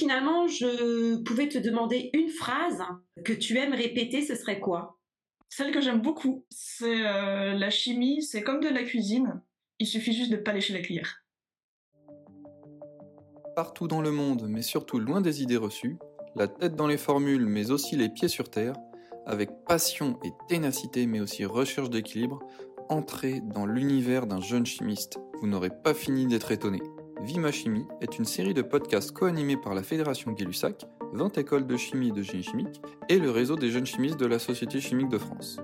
finalement 0.00 0.48
je 0.48 1.16
pouvais 1.24 1.48
te 1.48 1.58
demander 1.58 2.08
une 2.14 2.30
phrase 2.30 2.82
que 3.22 3.34
tu 3.34 3.58
aimes 3.58 3.74
répéter, 3.74 4.22
ce 4.22 4.34
serait 4.34 4.58
quoi? 4.58 4.98
Celle 5.50 5.72
que 5.72 5.82
j'aime 5.82 6.00
beaucoup, 6.00 6.46
c'est 6.48 7.06
euh, 7.06 7.52
la 7.52 7.68
chimie, 7.68 8.22
c'est 8.22 8.42
comme 8.42 8.60
de 8.60 8.68
la 8.68 8.82
cuisine, 8.82 9.42
il 9.78 9.86
suffit 9.86 10.14
juste 10.14 10.32
de 10.32 10.36
pas 10.36 10.54
lécher 10.54 10.72
la 10.72 10.80
cuillère. 10.80 11.22
Partout 13.54 13.88
dans 13.88 14.00
le 14.00 14.10
monde, 14.10 14.46
mais 14.48 14.62
surtout 14.62 14.98
loin 14.98 15.20
des 15.20 15.42
idées 15.42 15.58
reçues, 15.58 15.98
la 16.34 16.48
tête 16.48 16.76
dans 16.76 16.86
les 16.86 16.96
formules, 16.96 17.44
mais 17.44 17.70
aussi 17.70 17.94
les 17.94 18.08
pieds 18.08 18.28
sur 18.28 18.48
terre, 18.48 18.76
avec 19.26 19.50
passion 19.68 20.18
et 20.24 20.30
ténacité, 20.48 21.06
mais 21.06 21.20
aussi 21.20 21.44
recherche 21.44 21.90
d'équilibre, 21.90 22.38
entrez 22.88 23.42
dans 23.42 23.66
l'univers 23.66 24.26
d'un 24.26 24.40
jeune 24.40 24.64
chimiste. 24.64 25.18
Vous 25.40 25.46
n'aurez 25.46 25.70
pas 25.70 25.92
fini 25.92 26.26
d'être 26.26 26.52
étonné. 26.52 26.80
Vima 27.22 27.52
Chimie 27.52 27.84
est 28.00 28.18
une 28.18 28.24
série 28.24 28.54
de 28.54 28.62
podcasts 28.62 29.12
co-animés 29.12 29.58
par 29.58 29.74
la 29.74 29.82
Fédération 29.82 30.32
Gay-Lussac, 30.32 30.86
20 31.12 31.36
écoles 31.36 31.66
de 31.66 31.76
chimie 31.76 32.08
et 32.08 32.12
de 32.12 32.22
génie 32.22 32.42
chimique, 32.42 32.80
et 33.10 33.18
le 33.18 33.30
réseau 33.30 33.56
des 33.56 33.68
jeunes 33.70 33.84
chimistes 33.84 34.18
de 34.18 34.24
la 34.24 34.38
Société 34.38 34.80
chimique 34.80 35.10
de 35.10 35.18
France. 35.18 35.58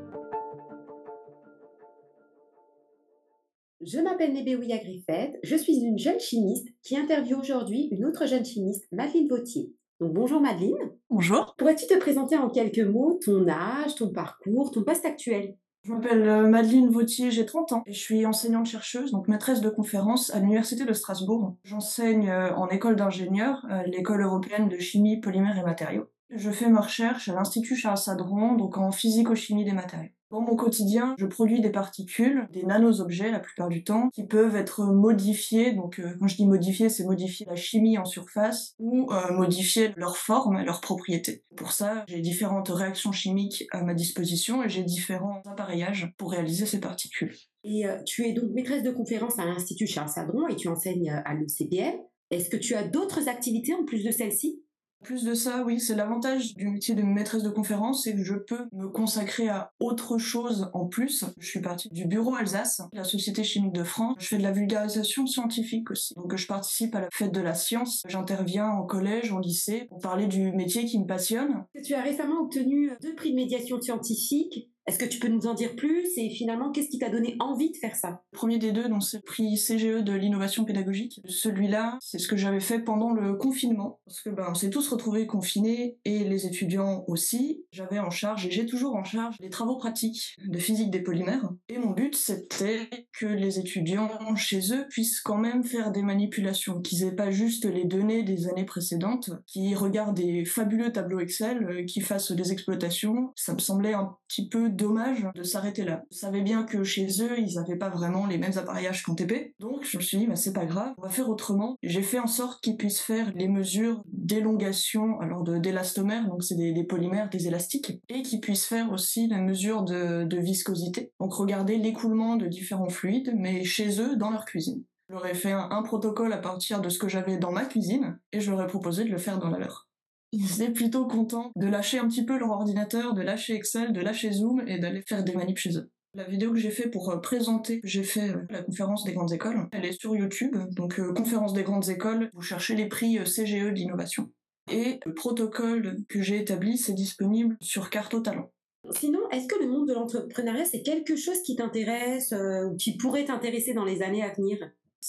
Je 3.80 3.98
m'appelle 4.00 4.34
Nébéouya 4.34 4.78
Griffith, 4.78 5.38
je 5.42 5.56
suis 5.56 5.78
une 5.78 5.98
jeune 5.98 6.20
chimiste 6.20 6.68
qui 6.82 6.98
interviewe 6.98 7.38
aujourd'hui 7.38 7.88
une 7.90 8.04
autre 8.04 8.26
jeune 8.26 8.44
chimiste, 8.44 8.86
Madeleine 8.92 9.28
Vautier. 9.28 9.72
Donc 9.98 10.12
bonjour 10.12 10.40
Madeleine. 10.40 10.92
Bonjour. 11.08 11.54
Pourrais-tu 11.56 11.86
te 11.86 11.98
présenter 11.98 12.36
en 12.36 12.50
quelques 12.50 12.80
mots 12.80 13.18
ton 13.24 13.48
âge, 13.48 13.94
ton 13.94 14.12
parcours, 14.12 14.72
ton 14.72 14.84
poste 14.84 15.06
actuel? 15.06 15.56
Je 15.86 15.92
m'appelle 15.92 16.28
euh, 16.28 16.48
Madeleine 16.48 16.90
Vautier, 16.90 17.30
j'ai 17.30 17.46
30 17.46 17.72
ans 17.72 17.82
et 17.86 17.92
je 17.92 18.00
suis 18.00 18.26
enseignante-chercheuse, 18.26 19.12
donc 19.12 19.28
maîtresse 19.28 19.60
de 19.60 19.70
conférences 19.70 20.34
à 20.34 20.40
l'Université 20.40 20.84
de 20.84 20.92
Strasbourg. 20.92 21.54
J'enseigne 21.62 22.28
euh, 22.28 22.52
en 22.56 22.66
école 22.70 22.96
d'ingénieur, 22.96 23.64
l'école 23.86 24.22
européenne 24.22 24.68
de 24.68 24.78
chimie, 24.78 25.20
polymères 25.20 25.56
et 25.56 25.62
matériaux. 25.62 26.08
Je 26.30 26.50
fais 26.50 26.68
ma 26.68 26.80
recherche 26.80 27.28
à 27.28 27.34
l'Institut 27.34 27.76
Charles 27.76 27.98
Sadron, 27.98 28.54
donc 28.56 28.78
en 28.78 28.90
physico-chimie 28.90 29.64
des 29.64 29.74
matériaux. 29.74 30.10
Dans 30.30 30.40
mon 30.40 30.56
quotidien, 30.56 31.14
je 31.18 31.26
produis 31.26 31.60
des 31.60 31.70
particules, 31.70 32.48
des 32.52 32.64
nanoobjets 32.64 33.30
la 33.30 33.38
plupart 33.38 33.68
du 33.68 33.84
temps, 33.84 34.10
qui 34.12 34.24
peuvent 34.24 34.56
être 34.56 34.84
modifiés. 34.84 35.72
Donc, 35.72 36.00
euh, 36.00 36.16
quand 36.18 36.26
je 36.26 36.36
dis 36.36 36.46
modifier, 36.46 36.88
c'est 36.88 37.04
modifier 37.04 37.46
la 37.46 37.54
chimie 37.54 37.96
en 37.96 38.04
surface 38.04 38.74
ou 38.80 39.08
euh, 39.12 39.32
modifier 39.32 39.92
leur 39.96 40.16
forme 40.16 40.64
leurs 40.64 40.80
propriétés. 40.80 41.44
Pour 41.56 41.70
ça, 41.70 42.04
j'ai 42.08 42.20
différentes 42.20 42.68
réactions 42.68 43.12
chimiques 43.12 43.66
à 43.70 43.82
ma 43.82 43.94
disposition 43.94 44.64
et 44.64 44.68
j'ai 44.68 44.82
différents 44.82 45.42
appareillages 45.46 46.12
pour 46.18 46.32
réaliser 46.32 46.66
ces 46.66 46.80
particules. 46.80 47.34
Et 47.62 47.86
euh, 47.86 48.02
tu 48.04 48.26
es 48.26 48.32
donc 48.32 48.50
maîtresse 48.52 48.82
de 48.82 48.90
conférence 48.90 49.38
à 49.38 49.44
l'Institut 49.44 49.86
Charles 49.86 50.08
Sadron 50.08 50.48
et 50.48 50.56
tu 50.56 50.66
enseignes 50.68 51.10
à 51.10 51.34
l'ECPM. 51.34 51.94
Est-ce 52.32 52.50
que 52.50 52.56
tu 52.56 52.74
as 52.74 52.82
d'autres 52.82 53.28
activités 53.28 53.74
en 53.74 53.84
plus 53.84 54.02
de 54.02 54.10
celle-ci? 54.10 54.60
Plus 55.06 55.22
de 55.22 55.34
ça, 55.34 55.62
oui, 55.64 55.78
c'est 55.78 55.94
l'avantage 55.94 56.54
du 56.56 56.68
métier 56.68 56.96
de 56.96 57.02
maîtresse 57.02 57.44
de 57.44 57.48
conférence, 57.48 58.02
c'est 58.02 58.14
que 58.14 58.24
je 58.24 58.34
peux 58.34 58.66
me 58.72 58.88
consacrer 58.88 59.48
à 59.48 59.72
autre 59.78 60.18
chose 60.18 60.68
en 60.74 60.86
plus. 60.86 61.24
Je 61.38 61.46
suis 61.46 61.60
partie 61.60 61.88
du 61.90 62.06
bureau 62.06 62.34
Alsace, 62.34 62.82
la 62.92 63.04
Société 63.04 63.44
chimique 63.44 63.72
de 63.72 63.84
France. 63.84 64.16
Je 64.18 64.26
fais 64.26 64.38
de 64.38 64.42
la 64.42 64.50
vulgarisation 64.50 65.26
scientifique 65.28 65.92
aussi. 65.92 66.12
Donc 66.14 66.34
je 66.34 66.46
participe 66.48 66.94
à 66.96 67.02
la 67.02 67.08
fête 67.12 67.32
de 67.32 67.40
la 67.40 67.54
science. 67.54 68.02
J'interviens 68.08 68.68
en 68.68 68.82
collège, 68.82 69.32
en 69.32 69.38
lycée, 69.38 69.86
pour 69.88 70.00
parler 70.00 70.26
du 70.26 70.50
métier 70.50 70.84
qui 70.86 70.98
me 70.98 71.06
passionne. 71.06 71.64
Tu 71.84 71.94
as 71.94 72.02
récemment 72.02 72.40
obtenu 72.40 72.90
deux 73.00 73.14
prix 73.14 73.30
de 73.30 73.36
médiation 73.36 73.80
scientifique 73.80 74.68
est-ce 74.86 74.98
que 74.98 75.04
tu 75.04 75.18
peux 75.18 75.28
nous 75.28 75.46
en 75.46 75.54
dire 75.54 75.74
plus 75.74 76.16
et 76.16 76.30
finalement 76.30 76.70
qu'est-ce 76.70 76.88
qui 76.88 76.98
t'a 76.98 77.10
donné 77.10 77.36
envie 77.40 77.72
de 77.72 77.76
faire 77.76 77.96
ça? 77.96 78.22
Le 78.32 78.36
premier 78.36 78.58
des 78.58 78.72
deux, 78.72 78.88
donc 78.88 79.02
c'est 79.02 79.18
le 79.18 79.22
prix 79.22 79.56
CGE 79.56 80.02
de 80.04 80.12
l'innovation 80.12 80.64
pédagogique. 80.64 81.20
Celui-là, 81.26 81.98
c'est 82.00 82.18
ce 82.18 82.28
que 82.28 82.36
j'avais 82.36 82.60
fait 82.60 82.78
pendant 82.78 83.12
le 83.12 83.34
confinement 83.34 84.00
parce 84.06 84.20
que 84.20 84.30
ben 84.30 84.46
on 84.50 84.54
s'est 84.54 84.70
tous 84.70 84.88
retrouvés 84.88 85.26
confinés 85.26 85.98
et 86.04 86.24
les 86.24 86.46
étudiants 86.46 87.04
aussi. 87.08 87.64
J'avais 87.72 87.98
en 87.98 88.10
charge 88.10 88.46
et 88.46 88.50
j'ai 88.50 88.66
toujours 88.66 88.94
en 88.94 89.04
charge 89.04 89.36
les 89.40 89.50
travaux 89.50 89.76
pratiques 89.76 90.36
de 90.44 90.58
physique 90.58 90.90
des 90.90 91.02
polymères 91.02 91.50
et 91.68 91.78
mon 91.78 91.90
but 91.90 92.14
c'était 92.14 92.88
que 93.18 93.26
les 93.26 93.58
étudiants 93.58 94.08
chez 94.36 94.72
eux 94.72 94.86
puissent 94.88 95.20
quand 95.20 95.36
même 95.36 95.64
faire 95.64 95.90
des 95.90 96.02
manipulations, 96.02 96.80
qu'ils 96.80 97.04
aient 97.04 97.14
pas 97.14 97.30
juste 97.30 97.64
les 97.64 97.84
données 97.84 98.22
des 98.22 98.48
années 98.48 98.64
précédentes, 98.64 99.30
qu'ils 99.46 99.76
regardent 99.76 100.16
des 100.16 100.44
fabuleux 100.44 100.92
tableaux 100.92 101.20
Excel, 101.20 101.64
euh, 101.64 101.84
qu'ils 101.84 102.04
fassent 102.04 102.32
des 102.32 102.52
exploitations. 102.52 103.32
Ça 103.36 103.54
me 103.54 103.58
semblait 103.58 103.94
un 103.94 104.16
petit 104.28 104.48
peu 104.48 104.68
dommage 104.68 105.26
de 105.34 105.42
s'arrêter 105.42 105.84
là. 105.84 106.02
Je 106.10 106.18
savais 106.18 106.42
bien 106.42 106.64
que 106.64 106.84
chez 106.84 107.06
eux, 107.22 107.38
ils 107.38 107.54
n'avaient 107.54 107.76
pas 107.76 107.88
vraiment 107.88 108.26
les 108.26 108.38
mêmes 108.38 108.56
appareillages 108.56 109.02
qu'en 109.02 109.14
TP. 109.14 109.54
Donc 109.58 109.84
je 109.84 109.96
me 109.96 110.02
suis 110.02 110.18
dit, 110.18 110.26
bah, 110.26 110.36
c'est 110.36 110.52
pas 110.52 110.66
grave, 110.66 110.94
on 110.98 111.02
va 111.02 111.08
faire 111.08 111.28
autrement. 111.28 111.76
J'ai 111.82 112.02
fait 112.02 112.18
en 112.18 112.26
sorte 112.26 112.62
qu'ils 112.62 112.76
puissent 112.76 113.00
faire 113.00 113.32
les 113.34 113.48
mesures 113.48 114.02
d'élongation, 114.12 115.20
alors 115.20 115.42
d'élastomère, 115.44 116.28
donc 116.28 116.42
c'est 116.42 116.56
des, 116.56 116.84
polymères, 116.84 117.28
des 117.28 117.46
élastiques, 117.46 118.00
et 118.08 118.22
qu'ils 118.22 118.40
puissent 118.40 118.66
faire 118.66 118.92
aussi 118.92 119.28
la 119.28 119.38
mesure 119.38 119.82
de, 119.82 120.24
de 120.24 120.38
viscosité. 120.38 121.12
Donc 121.20 121.32
regarder 121.56 121.78
l'écoulement 121.78 122.36
de 122.36 122.46
différents 122.46 122.90
fluides, 122.90 123.32
mais 123.34 123.64
chez 123.64 124.00
eux, 124.00 124.16
dans 124.16 124.30
leur 124.30 124.44
cuisine. 124.44 124.84
J'aurais 125.08 125.34
fait 125.34 125.52
un, 125.52 125.82
protocole 125.82 126.32
à 126.32 126.38
partir 126.38 126.80
de 126.80 126.88
ce 126.90 126.98
que 126.98 127.08
j'avais 127.08 127.38
dans 127.38 127.52
ma 127.52 127.64
cuisine 127.64 128.18
et 128.32 128.40
je 128.40 128.50
leur 128.50 128.60
ai 128.62 128.66
proposé 128.66 129.04
de 129.04 129.10
le 129.10 129.18
faire 129.18 129.38
dans 129.38 129.48
la 129.50 129.58
leur 129.58 129.88
ils 130.32 130.60
étaient 130.60 130.72
plutôt 130.72 131.06
contents 131.06 131.50
de 131.56 131.66
lâcher 131.66 131.98
un 131.98 132.08
petit 132.08 132.24
peu 132.26 132.36
leur 132.36 132.50
ordinateur, 132.50 133.14
de 133.14 133.22
lâcher 133.22 133.54
Excel, 133.54 133.92
de 133.92 134.00
lâcher 134.00 134.32
Zoom 134.32 134.62
et 134.66 134.78
d'aller 134.78 135.02
faire 135.06 135.24
des 135.24 135.32
manips 135.32 135.56
chez 135.56 135.78
eux. 135.78 135.88
La 136.14 136.24
vidéo 136.24 136.52
que 136.52 136.58
j'ai 136.58 136.70
fait 136.70 136.90
pour 136.90 137.10
euh, 137.10 137.18
présenter, 137.18 137.80
j'ai 137.84 138.02
fait 138.02 138.30
euh, 138.30 138.42
la 138.50 138.62
conférence 138.62 139.04
des 139.04 139.12
grandes 139.12 139.32
écoles, 139.32 139.66
elle 139.72 139.84
est 139.84 139.98
sur 139.98 140.14
YouTube, 140.16 140.56
donc 140.72 140.98
euh, 140.98 141.14
conférence 141.14 141.54
des 141.54 141.62
grandes 141.62 141.88
écoles, 141.88 142.28
vous 142.34 142.42
cherchez 142.42 142.74
les 142.74 142.86
prix 142.86 143.18
CGE 143.24 143.72
d'innovation. 143.72 144.30
Et 144.70 144.98
le 145.06 145.14
protocole 145.14 145.98
que 146.08 146.20
j'ai 146.20 146.38
établi, 146.38 146.76
c'est 146.76 146.92
disponible 146.92 147.56
sur 147.60 147.88
Carte 147.88 148.12
au 148.14 148.20
Talent. 148.20 148.50
Sinon, 148.92 149.20
est-ce 149.30 149.46
que 149.46 149.58
le 149.60 149.68
monde 149.68 149.88
de 149.88 149.94
l'entrepreneuriat, 149.94 150.64
c'est 150.64 150.82
quelque 150.82 151.16
chose 151.16 151.40
qui 151.42 151.56
t'intéresse 151.56 152.32
ou 152.32 152.76
qui 152.76 152.96
pourrait 152.96 153.24
t'intéresser 153.24 153.74
dans 153.74 153.84
les 153.84 154.02
années 154.02 154.22
à 154.22 154.32
venir? 154.32 154.58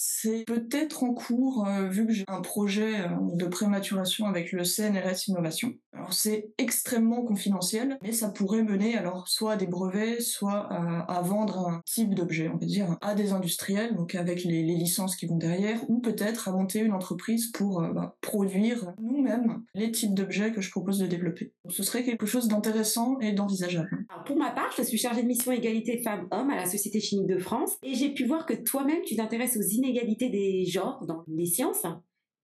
C'est 0.00 0.44
peut-être 0.46 1.02
en 1.02 1.12
cours, 1.12 1.66
euh, 1.66 1.88
vu 1.88 2.06
que 2.06 2.12
j'ai 2.12 2.24
un 2.28 2.40
projet 2.40 3.00
euh, 3.00 3.08
de 3.34 3.46
prématuration 3.46 4.26
avec 4.26 4.52
le 4.52 4.62
CNRS 4.62 5.26
Innovation. 5.26 5.74
C'est 6.10 6.50
extrêmement 6.58 7.22
confidentiel, 7.24 7.98
mais 8.02 8.12
ça 8.12 8.28
pourrait 8.28 8.62
mener 8.62 8.96
alors 8.96 9.28
soit 9.28 9.52
à 9.52 9.56
des 9.56 9.66
brevets, 9.66 10.20
soit 10.20 10.68
à, 10.70 11.20
vendre 11.22 11.68
un 11.68 11.82
type 11.84 12.14
d'objet, 12.14 12.48
on 12.48 12.56
va 12.56 12.66
dire, 12.66 12.96
à 13.00 13.14
des 13.14 13.32
industriels, 13.32 13.94
donc 13.94 14.14
avec 14.14 14.44
les, 14.44 14.62
licences 14.62 15.16
qui 15.16 15.26
vont 15.26 15.36
derrière, 15.36 15.80
ou 15.88 16.00
peut-être 16.00 16.48
à 16.48 16.52
monter 16.52 16.80
une 16.80 16.92
entreprise 16.92 17.50
pour 17.50 17.82
euh, 17.82 17.92
bah, 17.92 18.16
produire 18.20 18.92
nous-mêmes 19.00 19.62
les 19.74 19.90
types 19.90 20.14
d'objets 20.14 20.52
que 20.52 20.60
je 20.60 20.70
propose 20.70 20.98
de 20.98 21.06
développer. 21.06 21.52
Ce 21.68 21.82
serait 21.82 22.04
quelque 22.04 22.26
chose 22.26 22.48
d'intéressant 22.48 23.18
et 23.20 23.32
d'envisageable. 23.32 24.06
Pour 24.26 24.36
ma 24.36 24.50
part, 24.50 24.72
je 24.76 24.82
suis 24.82 24.98
chargée 24.98 25.22
de 25.22 25.26
mission 25.26 25.50
égalité 25.50 26.00
femmes-hommes 26.02 26.50
à 26.50 26.56
la 26.56 26.66
Société 26.66 27.00
chimique 27.00 27.28
de 27.28 27.38
France, 27.38 27.76
et 27.82 27.94
j'ai 27.94 28.12
pu 28.12 28.24
voir 28.24 28.46
que 28.46 28.54
toi-même 28.54 29.02
tu 29.04 29.16
t'intéresses 29.16 29.56
aux 29.56 29.62
inégalités 29.62 29.88
inégalité 29.88 30.28
des 30.28 30.64
genres 30.66 31.04
dans 31.06 31.24
les 31.26 31.46
sciences. 31.46 31.84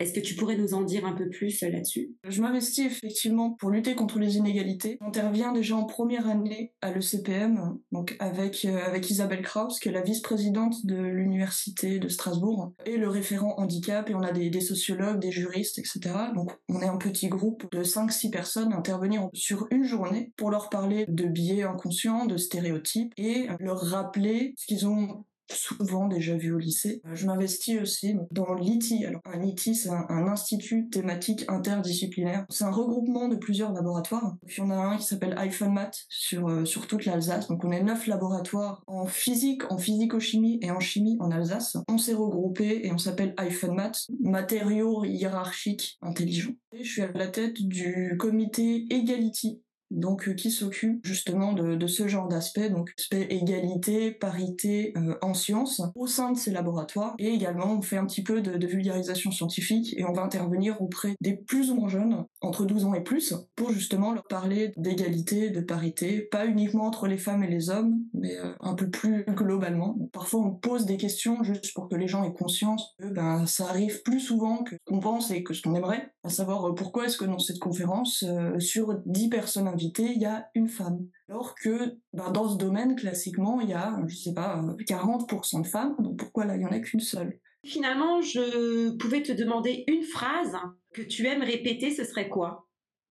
Est-ce 0.00 0.12
que 0.12 0.21
tu 0.21 0.34
pourrais 0.34 0.56
nous 0.56 0.75
en 0.75 0.82
dire 0.82 1.06
un 1.06 1.12
peu 1.12 1.28
plus 1.28 1.62
euh, 1.62 1.71
là-dessus? 1.71 2.15
Je 2.28 2.43
m'investis 2.43 2.84
effectivement 2.87 3.53
pour 3.53 3.71
lutter 3.71 3.94
contre 3.94 4.19
les 4.19 4.37
inégalités. 4.37 4.99
J'interviens 5.00 5.53
déjà 5.53 5.77
en 5.77 5.84
première 5.84 6.28
année 6.28 6.72
à 6.81 6.91
l'ECPM, 6.91 7.78
donc 7.93 8.16
avec, 8.19 8.65
euh, 8.65 8.84
avec 8.84 9.09
Isabelle 9.09 9.43
Kraus, 9.43 9.78
qui 9.78 9.88
est 9.88 9.93
la 9.93 10.03
vice-présidente 10.03 10.84
de 10.84 10.97
l'université 10.97 12.00
de 12.00 12.09
Strasbourg, 12.09 12.72
et 12.87 12.97
le 12.97 13.09
référent 13.09 13.55
handicap, 13.56 14.10
et 14.10 14.15
on 14.15 14.22
a 14.22 14.32
des, 14.32 14.50
des, 14.50 14.60
sociologues, 14.60 15.21
des 15.21 15.31
juristes, 15.31 15.78
etc. 15.78 16.00
Donc 16.34 16.53
on 16.69 16.81
est 16.81 16.88
un 16.88 16.97
petit 16.97 17.28
groupe 17.28 17.71
de 17.71 17.84
5-6 17.84 18.31
personnes 18.31 18.72
à 18.72 18.76
intervenir 18.76 19.28
sur 19.32 19.69
une 19.71 19.84
journée 19.84 20.32
pour 20.37 20.50
leur 20.50 20.71
parler 20.71 21.06
de 21.06 21.26
biais 21.26 21.62
inconscients, 21.62 22.26
de 22.26 22.37
stéréotypes, 22.37 23.12
et 23.16 23.47
leur 23.61 23.81
rappeler 23.81 24.55
ce 24.56 24.66
qu'ils 24.66 24.88
ont 24.88 25.25
souvent 25.53 26.09
déjà 26.09 26.37
vu 26.37 26.53
au 26.53 26.59
lycée. 26.59 27.00
Euh, 27.06 27.15
je 27.15 27.27
m'investis 27.27 27.81
aussi 27.81 28.16
dans 28.31 28.55
l'ITI. 28.55 29.05
Alors, 29.05 29.21
un 29.25 29.43
ITI, 29.43 29.75
c'est 29.75 29.91
un, 29.91 30.25
institut 30.25 30.88
thématique 30.88 31.44
interdisciplinaire. 31.49 32.47
C'est 32.49 32.65
un 32.65 32.71
regroupement 32.71 33.29
de 33.29 33.37
plusieurs 33.37 33.73
laboratoires. 33.73 34.37
Puis 34.46 34.62
on 34.62 34.70
a 34.70 34.76
un 34.76 34.96
qui 34.96 35.05
s'appelle 35.05 35.37
Math 35.70 36.05
sur, 36.08 36.49
euh, 36.49 36.64
sur 36.64 36.87
toute 36.87 37.05
l'Alsace. 37.05 37.49
Donc 37.49 37.64
on 37.64 37.70
est 37.70 37.82
neuf 37.82 38.06
laboratoires 38.06 38.82
en 38.87 39.06
physique, 39.06 39.70
en 39.70 39.79
physico-chimie 39.79 40.58
et 40.62 40.70
en 40.70 40.81
chimie 40.81 41.17
en 41.20 41.31
Alsace. 41.31 41.76
On 41.88 41.99
s'est 41.99 42.14
regroupés 42.14 42.87
et 42.87 42.93
on 42.93 42.99
s'appelle 42.99 43.35
Math, 43.70 44.06
matériaux 44.20 45.05
hiérarchiques 45.05 45.99
intelligents. 46.02 46.55
Je 46.73 46.82
suis 46.82 47.02
à 47.02 47.12
la 47.12 47.29
tête 47.29 47.62
du 47.62 48.17
comité 48.19 48.87
Egality 48.90 49.63
donc 49.94 50.29
euh, 50.29 50.35
qui 50.35 50.50
s'occupe 50.50 51.05
justement 51.06 51.52
de, 51.52 51.87
ce 51.87 52.08
genre 52.08 52.29
d'aspect, 52.29 52.70
donc 52.70 52.93
aspect 52.99 53.26
égalité, 53.31 54.11
parité 54.11 54.93
euh, 54.96 55.14
en 55.23 55.35
sciences 55.35 55.82
au 55.94 56.06
sein 56.06 56.32
de 56.32 56.38
ces 56.38 56.50
laboratoires. 56.50 57.14
Et 57.19 57.29
également, 57.29 57.73
on 57.73 57.82
fait 57.82 57.96
un 57.96 58.06
petit 58.06 58.23
peu 58.23 58.41
de, 58.41 58.64
vulgarisation 58.64 59.31
scientifique 59.31 59.94
et 59.96 60.05
on 60.05 60.12
va 60.12 60.23
intervenir 60.23 60.81
auprès 60.81 61.14
des 61.20 61.37
plus 61.37 61.70
ou 61.70 61.76
moins 61.76 61.88
jeunes, 61.88 62.25
entre 62.41 62.64
12 62.64 62.87
ans 62.87 62.94
et 62.94 63.02
plus, 63.02 63.35
pour 63.55 63.70
justement 63.70 64.12
leur 64.12 64.25
parler 64.25 64.73
d'égalité, 64.79 65.50
de 65.50 65.61
parité, 65.61 66.23
pas 66.23 66.47
uniquement 66.47 66.87
entre 66.87 67.06
les 67.06 67.19
femmes 67.19 67.44
et 67.44 67.50
les 67.50 67.69
hommes, 67.69 68.00
mais 68.14 68.37
euh, 68.37 68.55
un 68.61 68.75
peu 68.75 68.88
plus 68.88 69.25
globalement. 69.29 69.97
Parfois, 70.12 70.40
on 70.40 70.50
pose 70.50 70.87
des 70.87 70.97
questions 70.97 71.44
juste 71.44 71.75
pour 71.75 71.88
que 71.88 71.94
les 71.94 72.08
gens 72.08 72.25
aient 72.25 72.32
conscience 72.32 72.94
que 72.99 73.06
ben, 73.06 73.47
ça 73.47 73.69
arrive 73.69 74.02
plus 74.02 74.20
souvent 74.20 74.64
que 74.64 74.76
ce 74.76 74.93
qu'on 74.93 75.00
pense 75.00 75.31
et 75.31 75.43
que 75.43 75.52
ce 75.52 75.62
qu'on 75.62 75.75
aimerait, 75.75 76.11
à 76.23 76.31
savoir 76.31 76.75
pourquoi 76.75 77.05
est-ce 77.05 77.19
que 77.19 77.26
dans 77.26 77.38
cette 77.38 77.58
conférence, 77.58 78.25
sur 78.58 78.99
10 79.05 79.29
personnes 79.29 79.69
invitées, 79.69 79.84
il 79.99 80.19
y 80.21 80.25
a 80.25 80.51
une 80.55 80.69
femme. 80.69 81.09
Alors 81.29 81.55
que 81.55 81.99
ben, 82.13 82.31
dans 82.31 82.49
ce 82.49 82.57
domaine, 82.57 82.97
classiquement, 82.97 83.61
il 83.61 83.71
y 83.71 83.75
a, 83.75 83.99
je 84.07 84.17
sais 84.17 84.35
pas, 84.35 84.63
40% 84.87 85.63
de 85.63 85.67
femmes, 85.67 85.97
donc 85.99 86.19
pourquoi 86.19 86.45
là, 86.45 86.57
il 86.57 86.61
n'y 86.61 86.67
en 86.67 86.73
a 86.73 86.81
qu'une 86.81 87.01
seule? 87.01 87.41
Finalement, 87.65 88.21
je 88.21 88.91
pouvais 88.97 89.23
te 89.23 89.33
demander 89.33 89.85
une 89.89 90.03
phrase 90.03 90.57
que 90.93 91.03
tu 91.03 91.27
aimes 91.27 91.43
répéter, 91.43 91.91
ce 91.91 92.05
serait 92.05 92.29
quoi? 92.29 92.69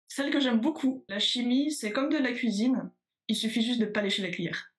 Celle 0.08 0.30
que 0.30 0.38
j'aime 0.38 0.60
beaucoup. 0.60 1.04
La 1.08 1.18
chimie, 1.18 1.72
c'est 1.72 1.90
comme 1.90 2.08
de 2.08 2.18
la 2.18 2.32
cuisine, 2.32 2.90
il 3.28 3.34
suffit 3.34 3.62
juste 3.62 3.80
de 3.80 3.86
pas 3.86 4.02
lécher 4.02 4.22
la 4.22 4.30
cuillère. 4.30 4.72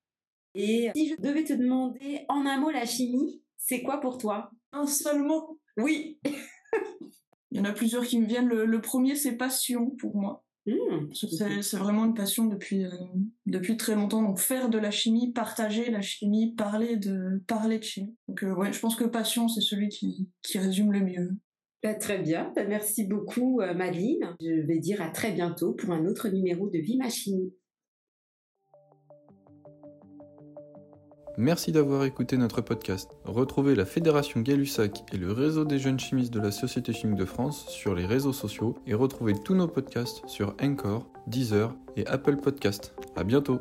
Et 0.53 0.91
si 0.95 1.09
je 1.09 1.21
devais 1.21 1.43
te 1.43 1.53
demander 1.53 2.25
en 2.29 2.45
un 2.45 2.57
mot 2.57 2.69
la 2.69 2.85
chimie, 2.85 3.41
c'est 3.57 3.81
quoi 3.81 3.99
pour 3.99 4.17
toi? 4.17 4.51
Un 4.71 4.87
seul 4.87 5.21
mot? 5.21 5.59
Oui 5.77 6.19
Il 7.51 7.57
y 7.57 7.61
en 7.61 7.65
a 7.65 7.73
plusieurs 7.73 8.05
qui 8.05 8.19
me 8.19 8.25
viennent. 8.25 8.47
le 8.47 8.81
premier, 8.81 9.15
c'est 9.15 9.35
passion 9.35 9.89
pour 9.91 10.15
moi. 10.15 10.44
Mmh. 10.67 11.13
c'est 11.61 11.77
vraiment 11.77 12.05
une 12.05 12.15
passion 12.15 12.45
depuis, 12.45 12.85
euh, 12.85 12.89
depuis 13.45 13.77
très 13.77 13.93
longtemps. 13.93 14.23
Donc 14.23 14.39
faire 14.39 14.69
de 14.69 14.79
la 14.79 14.89
chimie, 14.89 15.31
partager 15.31 15.91
la 15.91 16.01
chimie, 16.01 16.55
parler 16.55 16.97
de, 16.97 17.43
parler 17.47 17.77
de 17.77 17.83
chimie. 17.83 18.15
Donc 18.27 18.43
euh, 18.43 18.53
ouais, 18.55 18.73
je 18.73 18.79
pense 18.79 18.95
que 18.95 19.03
passion, 19.03 19.47
c'est 19.47 19.61
celui 19.61 19.89
qui, 19.89 20.27
qui 20.41 20.57
résume 20.57 20.91
le 20.91 21.01
mieux. 21.01 21.29
Bah, 21.83 21.93
très 21.93 22.17
bien, 22.17 22.51
bah, 22.55 22.63
merci 22.65 23.05
beaucoup 23.05 23.61
euh, 23.61 23.75
Madeleine. 23.75 24.35
Je 24.41 24.65
vais 24.65 24.79
dire 24.79 25.03
à 25.03 25.09
très 25.09 25.31
bientôt 25.31 25.73
pour 25.73 25.91
un 25.91 26.05
autre 26.07 26.29
numéro 26.29 26.67
de 26.67 26.79
Vie 26.79 26.97
Machine. 26.97 27.51
Merci 31.37 31.71
d'avoir 31.71 32.05
écouté 32.05 32.37
notre 32.37 32.61
podcast. 32.61 33.11
Retrouvez 33.25 33.75
la 33.75 33.85
Fédération 33.85 34.39
Gay-Lussac 34.39 35.03
et 35.11 35.17
le 35.17 35.31
réseau 35.31 35.65
des 35.65 35.79
jeunes 35.79 35.99
chimistes 35.99 36.33
de 36.33 36.39
la 36.39 36.51
Société 36.51 36.93
chimique 36.93 37.17
de 37.17 37.25
France 37.25 37.67
sur 37.67 37.93
les 37.93 38.05
réseaux 38.05 38.33
sociaux 38.33 38.75
et 38.87 38.93
retrouvez 38.93 39.33
tous 39.33 39.55
nos 39.55 39.67
podcasts 39.67 40.21
sur 40.27 40.55
Encore, 40.61 41.07
Deezer 41.27 41.75
et 41.97 42.07
Apple 42.07 42.37
Podcast. 42.37 42.93
À 43.15 43.23
bientôt! 43.23 43.59